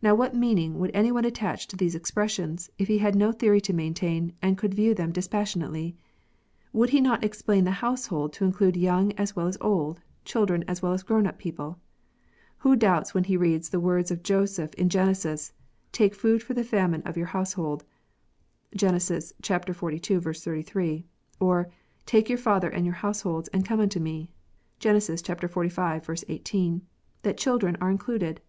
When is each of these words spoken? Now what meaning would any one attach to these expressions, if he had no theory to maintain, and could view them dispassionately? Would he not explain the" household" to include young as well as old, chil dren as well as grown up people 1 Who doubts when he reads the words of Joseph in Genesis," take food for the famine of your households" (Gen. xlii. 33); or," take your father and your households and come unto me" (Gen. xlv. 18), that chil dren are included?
Now 0.00 0.14
what 0.14 0.36
meaning 0.36 0.78
would 0.78 0.92
any 0.94 1.10
one 1.10 1.24
attach 1.24 1.66
to 1.66 1.76
these 1.76 1.96
expressions, 1.96 2.70
if 2.78 2.86
he 2.86 2.98
had 2.98 3.16
no 3.16 3.32
theory 3.32 3.60
to 3.62 3.72
maintain, 3.72 4.32
and 4.40 4.56
could 4.56 4.72
view 4.72 4.94
them 4.94 5.10
dispassionately? 5.10 5.96
Would 6.72 6.90
he 6.90 7.00
not 7.00 7.24
explain 7.24 7.64
the" 7.64 7.80
household" 7.82 8.32
to 8.34 8.44
include 8.44 8.76
young 8.76 9.10
as 9.14 9.34
well 9.34 9.48
as 9.48 9.58
old, 9.60 9.98
chil 10.24 10.46
dren 10.46 10.62
as 10.68 10.80
well 10.80 10.92
as 10.92 11.02
grown 11.02 11.26
up 11.26 11.38
people 11.38 11.70
1 11.70 11.76
Who 12.58 12.76
doubts 12.76 13.14
when 13.14 13.24
he 13.24 13.36
reads 13.36 13.68
the 13.68 13.80
words 13.80 14.12
of 14.12 14.22
Joseph 14.22 14.72
in 14.74 14.88
Genesis," 14.88 15.52
take 16.00 16.14
food 16.14 16.40
for 16.40 16.54
the 16.54 16.62
famine 16.62 17.02
of 17.04 17.16
your 17.16 17.26
households" 17.26 17.84
(Gen. 18.76 18.94
xlii. 19.00 19.40
33); 19.42 21.04
or," 21.40 21.68
take 22.06 22.28
your 22.28 22.38
father 22.38 22.68
and 22.68 22.86
your 22.86 22.94
households 22.94 23.48
and 23.48 23.64
come 23.66 23.80
unto 23.80 23.98
me" 23.98 24.30
(Gen. 24.78 24.94
xlv. 24.94 26.24
18), 26.28 26.82
that 27.22 27.36
chil 27.38 27.58
dren 27.58 27.76
are 27.80 27.90
included? 27.90 28.40